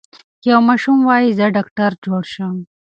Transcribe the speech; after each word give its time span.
یو 0.49 0.59
ماشوم 0.69 0.97
وايي 1.07 1.29
زه 1.39 1.45
ډاکټر 1.57 1.91
جوړ 2.03 2.23
شم. 2.33 2.55